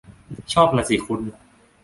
[0.53, 1.21] ชอบล่ะสิคุณ